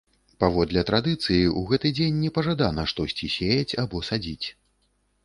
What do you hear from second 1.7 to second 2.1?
гэты